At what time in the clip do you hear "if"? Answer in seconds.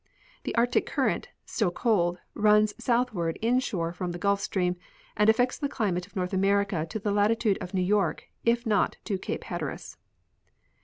8.43-8.65